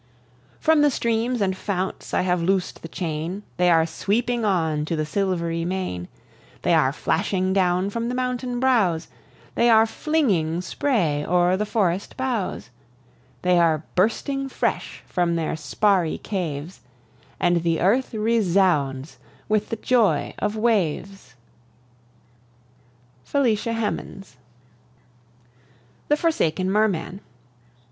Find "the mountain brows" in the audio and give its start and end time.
8.09-9.09